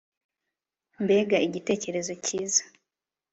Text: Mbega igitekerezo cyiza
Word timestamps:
Mbega 1.03 1.37
igitekerezo 1.47 2.11
cyiza 2.25 2.63